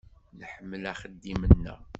[0.39, 1.79] Nḥemmel axeddim-nneɣ.